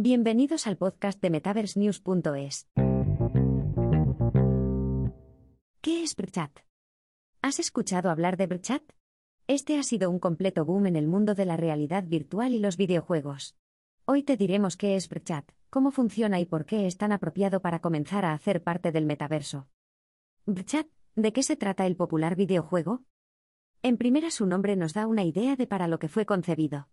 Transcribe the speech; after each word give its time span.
Bienvenidos 0.00 0.68
al 0.68 0.76
podcast 0.76 1.20
de 1.20 1.28
MetaverseNews.es. 1.28 2.68
¿Qué 5.80 6.04
es 6.04 6.14
BRChat? 6.14 6.56
¿Has 7.42 7.58
escuchado 7.58 8.08
hablar 8.08 8.36
de 8.36 8.46
BRChat? 8.46 8.84
Este 9.48 9.76
ha 9.76 9.82
sido 9.82 10.08
un 10.08 10.20
completo 10.20 10.64
boom 10.64 10.86
en 10.86 10.94
el 10.94 11.08
mundo 11.08 11.34
de 11.34 11.46
la 11.46 11.56
realidad 11.56 12.04
virtual 12.06 12.54
y 12.54 12.60
los 12.60 12.76
videojuegos. 12.76 13.56
Hoy 14.04 14.22
te 14.22 14.36
diremos 14.36 14.76
qué 14.76 14.94
es 14.94 15.08
BRChat, 15.08 15.50
cómo 15.68 15.90
funciona 15.90 16.38
y 16.38 16.46
por 16.46 16.64
qué 16.64 16.86
es 16.86 16.96
tan 16.96 17.10
apropiado 17.10 17.60
para 17.60 17.80
comenzar 17.80 18.24
a 18.24 18.34
hacer 18.34 18.62
parte 18.62 18.92
del 18.92 19.04
metaverso. 19.04 19.66
BRChat, 20.46 20.86
¿de 21.16 21.32
qué 21.32 21.42
se 21.42 21.56
trata 21.56 21.88
el 21.88 21.96
popular 21.96 22.36
videojuego? 22.36 23.02
En 23.82 23.96
primera 23.96 24.30
su 24.30 24.46
nombre 24.46 24.76
nos 24.76 24.92
da 24.92 25.08
una 25.08 25.24
idea 25.24 25.56
de 25.56 25.66
para 25.66 25.88
lo 25.88 25.98
que 25.98 26.06
fue 26.06 26.24
concebido. 26.24 26.86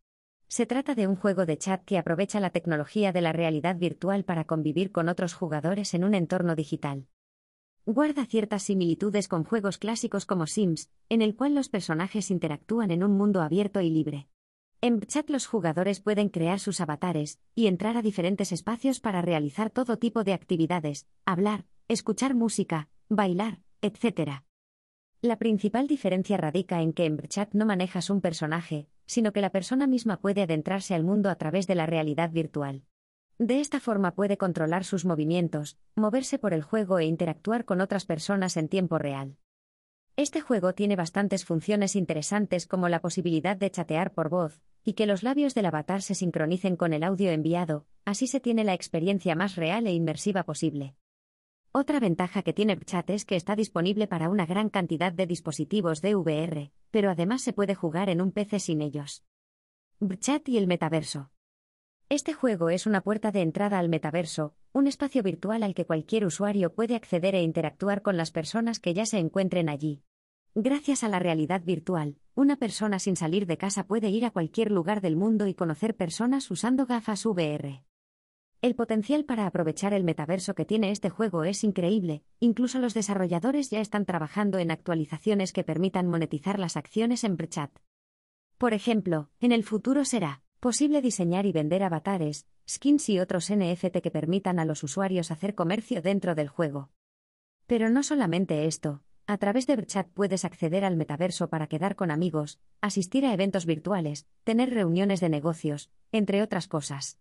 Se 0.48 0.66
trata 0.66 0.96
de 0.96 1.07
un 1.07 1.16
juego 1.16 1.46
de 1.46 1.57
chat 1.57 1.84
que 1.84 1.98
aprovecha 1.98 2.39
la 2.39 2.52
tecnología 2.52 3.12
de 3.12 3.21
la 3.21 3.34
realidad 3.34 3.75
virtual 3.77 4.23
para 4.23 4.45
convivir 4.45 4.91
con 4.91 5.09
otros 5.09 5.34
jugadores 5.34 5.94
en 5.94 6.03
un 6.03 6.13
entorno 6.13 6.55
digital. 6.55 7.08
Guarda 7.86 8.26
ciertas 8.26 8.63
similitudes 8.63 9.27
con 9.27 9.44
juegos 9.44 9.77
clásicos 9.77 10.26
como 10.26 10.48
Sims, 10.48 10.89
en 11.09 11.22
el 11.22 11.36
cual 11.36 11.53
los 11.55 11.70
personajes 11.70 12.31
interactúan 12.31 12.91
en 12.91 13.03
un 13.03 13.17
mundo 13.17 13.41
abierto 13.41 13.81
y 13.81 13.89
libre. 13.89 14.27
En 14.81 15.00
chat 15.02 15.30
los 15.30 15.48
jugadores 15.48 16.00
pueden 16.00 16.30
crear 16.30 16.59
sus 16.59 16.80
avatares 16.80 17.39
y 17.55 17.67
entrar 17.67 17.98
a 17.98 18.02
diferentes 18.02 18.52
espacios 18.52 19.00
para 19.00 19.22
realizar 19.22 19.70
todo 19.70 19.98
tipo 19.98 20.23
de 20.23 20.34
actividades, 20.34 21.08
hablar, 21.25 21.66
escuchar 21.88 22.36
música, 22.36 22.89
bailar, 23.09 23.62
etc. 23.81 24.44
La 25.22 25.38
principal 25.38 25.88
diferencia 25.88 26.38
radica 26.38 26.81
en 26.81 26.94
que 26.94 27.05
en 27.05 27.17
Chat 27.17 27.53
no 27.53 27.66
manejas 27.66 28.09
un 28.09 28.22
personaje, 28.22 28.88
sino 29.05 29.34
que 29.34 29.41
la 29.41 29.50
persona 29.50 29.88
misma 29.88 30.18
puede 30.18 30.41
adentrarse 30.41 30.95
al 30.95 31.04
mundo 31.04 31.30
a 31.30 31.36
través 31.36 31.68
de 31.68 31.76
la 31.76 31.86
realidad 31.86 32.32
virtual. 32.32 32.84
De 33.38 33.59
esta 33.59 33.80
forma 33.80 34.16
puede 34.16 34.38
controlar 34.38 34.86
sus 34.86 35.04
movimientos, 35.04 35.78
moverse 35.95 36.40
por 36.40 36.54
el 36.54 36.62
juego 36.62 37.00
e 37.00 37.06
interactuar 37.06 37.66
con 37.66 37.81
otras 37.81 38.06
personas 38.06 38.56
en 38.56 38.70
tiempo 38.70 38.97
real. 38.97 39.38
Este 40.16 40.39
juego 40.39 40.73
tiene 40.73 40.95
bastantes 40.95 41.44
funciones 41.44 41.97
interesantes 41.97 42.67
como 42.67 42.88
la 42.88 43.02
posibilidad 43.02 43.58
de 43.58 43.70
chatear 43.70 44.14
por 44.14 44.30
voz, 44.30 44.62
y 44.86 44.94
que 44.94 45.08
los 45.08 45.23
labios 45.23 45.53
del 45.53 45.66
avatar 45.66 46.02
se 46.02 46.16
sincronicen 46.16 46.78
con 46.78 46.94
el 46.94 47.03
audio 47.03 47.31
enviado, 47.31 47.86
así 48.06 48.28
se 48.28 48.40
tiene 48.40 48.64
la 48.64 48.73
experiencia 48.73 49.36
más 49.36 49.56
real 49.56 49.88
e 49.88 49.94
inmersiva 49.94 50.44
posible. 50.44 50.95
Otra 51.73 52.00
ventaja 52.00 52.42
que 52.44 52.53
tiene 52.53 52.80
Chat 52.80 53.09
es 53.09 53.25
que 53.25 53.36
está 53.36 53.58
disponible 53.58 54.08
para 54.08 54.30
una 54.30 54.45
gran 54.45 54.69
cantidad 54.69 55.12
de 55.12 55.28
dispositivos 55.28 56.02
de 56.02 56.16
VR, 56.16 56.72
pero 56.95 57.09
además 57.09 57.41
se 57.41 57.51
puede 57.51 57.75
jugar 57.75 58.09
en 58.09 58.21
un 58.21 58.31
PC 58.31 58.57
sin 58.57 58.81
ellos. 58.81 59.25
Chat 60.19 60.47
y 60.47 60.57
el 60.57 60.65
metaverso. 60.65 61.29
Este 62.07 62.31
juego 62.31 62.69
es 62.69 62.85
una 62.88 63.01
puerta 63.01 63.33
de 63.33 63.41
entrada 63.41 63.79
al 63.79 63.89
metaverso, 63.89 64.55
un 64.71 64.88
espacio 64.88 65.21
virtual 65.21 65.63
al 65.63 65.75
que 65.75 65.85
cualquier 65.85 66.25
usuario 66.25 66.73
puede 66.73 66.95
acceder 66.95 67.35
e 67.35 67.41
interactuar 67.41 68.01
con 68.01 68.16
las 68.16 68.31
personas 68.31 68.79
que 68.79 68.93
ya 68.93 69.05
se 69.05 69.17
encuentren 69.17 69.67
allí. 69.67 70.03
Gracias 70.53 71.03
a 71.03 71.09
la 71.09 71.19
realidad 71.19 71.63
virtual, 71.66 72.16
una 72.33 72.55
persona 72.55 72.97
sin 72.99 73.17
salir 73.17 73.45
de 73.45 73.57
casa 73.57 73.88
puede 73.88 74.07
ir 74.07 74.23
a 74.23 74.31
cualquier 74.31 74.71
lugar 74.71 75.01
del 75.01 75.17
mundo 75.17 75.47
y 75.47 75.53
conocer 75.53 75.97
personas 75.97 76.49
usando 76.49 76.85
gafas 76.85 77.25
VR. 77.25 77.83
El 78.66 78.73
potencial 78.73 79.25
para 79.25 79.45
aprovechar 79.45 79.94
el 79.94 80.03
metaverso 80.03 80.55
que 80.55 80.66
tiene 80.66 80.89
este 80.89 81.11
juego 81.11 81.44
es 81.44 81.63
increíble, 81.63 82.23
incluso 82.39 82.80
los 82.80 82.95
desarrolladores 82.95 83.69
ya 83.69 83.80
están 83.80 84.07
trabajando 84.07 84.57
en 84.57 84.72
actualizaciones 84.72 85.53
que 85.53 85.63
permitan 85.63 86.07
monetizar 86.07 86.57
las 86.57 86.75
acciones 86.75 87.23
en 87.23 87.38
Prechat. 87.38 87.69
Por 88.57 88.73
ejemplo, 88.73 89.30
en 89.39 89.52
el 89.52 89.63
futuro 89.63 90.03
será 90.03 90.41
posible 90.59 91.03
diseñar 91.03 91.45
y 91.45 91.52
vender 91.52 91.83
avatares, 91.83 92.47
skins 92.67 93.07
y 93.09 93.19
otros 93.19 93.53
NFT 93.53 93.99
que 94.02 94.09
permitan 94.09 94.57
a 94.57 94.66
los 94.66 94.81
usuarios 94.81 95.29
hacer 95.29 95.53
comercio 95.53 96.02
dentro 96.02 96.33
del 96.33 96.47
juego. 96.47 96.89
Pero 97.67 97.91
no 97.91 98.02
solamente 98.02 98.66
esto, 98.66 99.03
a 99.27 99.38
través 99.38 99.67
de 99.67 99.75
Brchat 99.75 100.07
puedes 100.09 100.44
acceder 100.44 100.85
al 100.85 100.95
metaverso 100.95 101.51
para 101.51 101.67
quedar 101.67 101.95
con 101.95 102.09
amigos, 102.09 102.59
asistir 102.81 103.28
a 103.28 103.34
eventos 103.35 103.67
virtuales, 103.67 104.25
tener 104.44 104.72
reuniones 104.72 105.19
de 105.19 105.29
negocios, 105.29 105.91
entre 106.11 106.41
otras 106.41 106.67
cosas. 106.67 107.19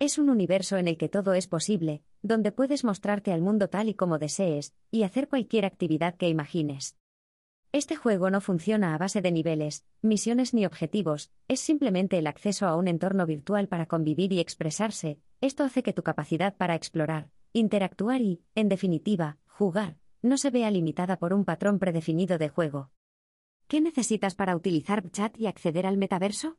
Es 0.00 0.18
un 0.18 0.28
universo 0.28 0.76
en 0.76 0.88
el 0.88 0.96
que 0.96 1.08
todo 1.08 1.34
es 1.34 1.46
posible, 1.46 2.02
donde 2.20 2.50
puedes 2.50 2.84
mostrarte 2.84 3.32
al 3.32 3.40
mundo 3.40 3.68
tal 3.68 3.88
y 3.88 3.94
como 3.94 4.18
desees, 4.18 4.74
y 4.90 5.04
hacer 5.04 5.28
cualquier 5.28 5.64
actividad 5.64 6.16
que 6.16 6.28
imagines. 6.28 6.96
Este 7.70 7.96
juego 7.96 8.30
no 8.30 8.40
funciona 8.40 8.94
a 8.94 8.98
base 8.98 9.20
de 9.20 9.32
niveles, 9.32 9.84
misiones 10.02 10.54
ni 10.54 10.66
objetivos, 10.66 11.30
es 11.48 11.60
simplemente 11.60 12.18
el 12.18 12.26
acceso 12.26 12.66
a 12.66 12.76
un 12.76 12.88
entorno 12.88 13.26
virtual 13.26 13.68
para 13.68 13.86
convivir 13.86 14.32
y 14.32 14.40
expresarse, 14.40 15.18
esto 15.40 15.64
hace 15.64 15.82
que 15.82 15.92
tu 15.92 16.02
capacidad 16.02 16.56
para 16.56 16.74
explorar, 16.74 17.30
interactuar 17.52 18.20
y, 18.20 18.42
en 18.54 18.68
definitiva, 18.68 19.38
jugar, 19.46 19.96
no 20.22 20.38
se 20.38 20.50
vea 20.50 20.70
limitada 20.70 21.18
por 21.18 21.32
un 21.32 21.44
patrón 21.44 21.78
predefinido 21.78 22.38
de 22.38 22.48
juego. 22.48 22.90
¿Qué 23.68 23.80
necesitas 23.80 24.34
para 24.34 24.56
utilizar 24.56 25.08
chat 25.10 25.38
y 25.38 25.46
acceder 25.46 25.86
al 25.86 25.96
metaverso? 25.96 26.56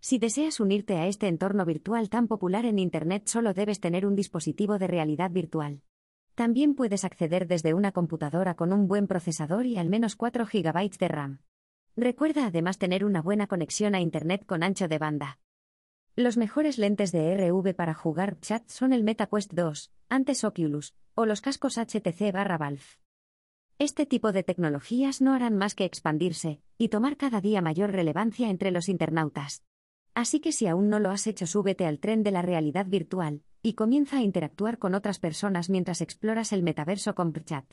Si 0.00 0.18
deseas 0.18 0.60
unirte 0.60 0.96
a 0.96 1.06
este 1.06 1.26
entorno 1.26 1.64
virtual 1.64 2.08
tan 2.08 2.28
popular 2.28 2.64
en 2.64 2.78
Internet 2.78 3.26
solo 3.26 3.52
debes 3.52 3.80
tener 3.80 4.06
un 4.06 4.14
dispositivo 4.14 4.78
de 4.78 4.86
realidad 4.86 5.30
virtual. 5.30 5.82
También 6.34 6.74
puedes 6.74 7.04
acceder 7.04 7.48
desde 7.48 7.74
una 7.74 7.90
computadora 7.90 8.54
con 8.54 8.72
un 8.72 8.86
buen 8.86 9.08
procesador 9.08 9.66
y 9.66 9.76
al 9.76 9.88
menos 9.88 10.14
4 10.14 10.46
GB 10.46 10.98
de 10.98 11.08
RAM. 11.08 11.40
Recuerda 11.96 12.46
además 12.46 12.78
tener 12.78 13.04
una 13.04 13.20
buena 13.22 13.48
conexión 13.48 13.96
a 13.96 14.00
Internet 14.00 14.46
con 14.46 14.62
ancho 14.62 14.86
de 14.86 14.98
banda. 14.98 15.40
Los 16.14 16.36
mejores 16.36 16.78
lentes 16.78 17.10
de 17.10 17.36
RV 17.36 17.74
para 17.74 17.94
jugar 17.94 18.38
chat 18.40 18.68
son 18.68 18.92
el 18.92 19.02
MetaQuest 19.02 19.52
2, 19.52 19.92
antes 20.08 20.44
Oculus, 20.44 20.94
o 21.14 21.26
los 21.26 21.40
cascos 21.40 21.76
HTC 21.76 22.32
barra 22.32 22.56
Valve. 22.56 22.82
Este 23.80 24.06
tipo 24.06 24.30
de 24.30 24.44
tecnologías 24.44 25.20
no 25.20 25.32
harán 25.32 25.56
más 25.56 25.74
que 25.74 25.84
expandirse 25.84 26.60
y 26.76 26.88
tomar 26.88 27.16
cada 27.16 27.40
día 27.40 27.62
mayor 27.62 27.90
relevancia 27.90 28.48
entre 28.50 28.70
los 28.70 28.88
internautas. 28.88 29.64
Así 30.18 30.40
que 30.40 30.50
si 30.50 30.66
aún 30.66 30.88
no 30.88 30.98
lo 30.98 31.12
has 31.12 31.28
hecho, 31.28 31.46
súbete 31.46 31.86
al 31.86 32.00
tren 32.00 32.24
de 32.24 32.32
la 32.32 32.42
realidad 32.42 32.86
virtual 32.86 33.42
y 33.62 33.74
comienza 33.74 34.16
a 34.16 34.22
interactuar 34.22 34.78
con 34.78 34.96
otras 34.96 35.20
personas 35.20 35.70
mientras 35.70 36.00
exploras 36.00 36.52
el 36.52 36.64
metaverso 36.64 37.14
con 37.14 37.32
Chat. 37.32 37.64